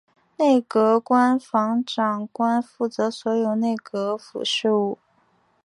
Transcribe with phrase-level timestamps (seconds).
[0.37, 4.97] 内阁官房长官负责所有内阁府事务。